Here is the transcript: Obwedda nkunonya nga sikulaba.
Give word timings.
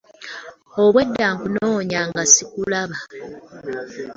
Obwedda 0.81 1.25
nkunonya 1.35 2.01
nga 2.09 2.23
sikulaba. 2.33 2.97